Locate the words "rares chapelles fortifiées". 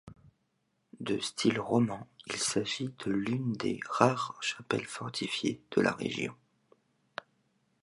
3.87-5.61